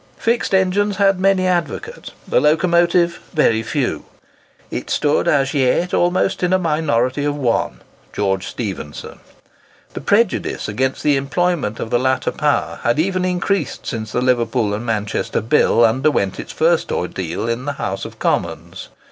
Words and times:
Fixed 0.17 0.55
engines 0.55 0.95
had 0.95 1.19
many 1.19 1.45
advocates; 1.45 2.09
the 2.27 2.41
locomotive 2.41 3.19
very 3.35 3.61
few: 3.61 4.05
it 4.71 4.89
stood 4.89 5.27
as 5.27 5.53
yet 5.53 5.93
almost 5.93 6.41
in 6.41 6.51
a 6.53 6.57
minority 6.57 7.23
of 7.23 7.35
one—George 7.37 8.47
Stephenson. 8.47 9.19
The 9.93 10.01
prejudice 10.01 10.67
against 10.67 11.03
the 11.03 11.17
employment 11.17 11.79
of 11.79 11.91
the 11.91 11.99
latter 11.99 12.31
power 12.31 12.79
had 12.81 12.97
even 12.97 13.23
increased 13.23 13.85
since 13.85 14.11
the 14.11 14.21
Liverpool 14.21 14.73
and 14.73 14.83
Manchester 14.83 15.39
Bill 15.39 15.85
underwent 15.85 16.39
its 16.39 16.51
first 16.51 16.91
ordeal 16.91 17.47
in 17.47 17.65
the 17.65 17.73
House 17.73 18.03
of 18.03 18.17
Commons. 18.17 18.89